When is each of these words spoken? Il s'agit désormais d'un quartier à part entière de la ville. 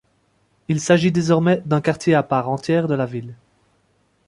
Il 0.67 0.81
s'agit 0.81 1.11
désormais 1.11 1.61
d'un 1.65 1.79
quartier 1.79 2.15
à 2.15 2.23
part 2.23 2.49
entière 2.49 2.87
de 2.87 2.95
la 2.95 3.05
ville. 3.05 3.35